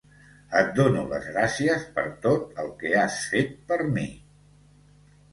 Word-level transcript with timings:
Et 0.59 0.69
dono 0.77 1.01
les 1.09 1.25
gràcies 1.33 1.83
per 1.97 2.05
tot 2.23 2.57
el 2.63 2.71
que 2.79 2.93
has 3.01 3.19
fet 3.33 3.53
per 3.73 3.77
mi. 3.99 4.07